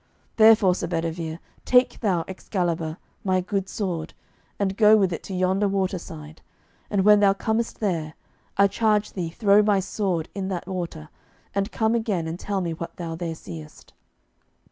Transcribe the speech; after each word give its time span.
Therefore, 0.37 0.73
Sir 0.73 0.87
Bedivere, 0.87 1.37
take 1.63 1.99
thou 1.99 2.25
Excalibur, 2.27 2.97
my 3.23 3.39
good 3.39 3.69
sword, 3.69 4.15
and 4.57 4.75
go 4.75 4.97
with 4.97 5.13
it 5.13 5.21
to 5.25 5.35
yonder 5.35 5.67
waterside, 5.67 6.41
and 6.89 7.05
when 7.05 7.19
thou 7.19 7.33
comest 7.33 7.79
there, 7.79 8.15
I 8.57 8.65
charge 8.65 9.13
thee 9.13 9.29
throw 9.29 9.61
my 9.61 9.79
sword 9.79 10.27
in 10.33 10.47
that 10.47 10.65
water, 10.67 11.09
and 11.53 11.71
come 11.71 11.93
again, 11.93 12.25
and 12.25 12.39
tell 12.39 12.61
me 12.61 12.73
what 12.73 12.95
thou 12.95 13.13
there 13.13 13.35
seest." 13.35 13.93